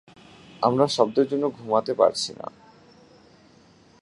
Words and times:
আমরা 0.61 0.85
শব্দের 0.87 1.25
জন্যে 1.27 1.47
ঘুমাতে 1.49 1.93
পারছি 1.93 2.31
না। 2.33 2.47